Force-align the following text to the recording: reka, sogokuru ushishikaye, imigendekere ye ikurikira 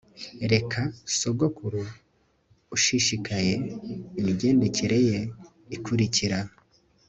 reka, 0.51 0.81
sogokuru 1.17 1.81
ushishikaye, 2.75 3.53
imigendekere 4.19 4.97
ye 5.07 5.19
ikurikira 5.75 6.39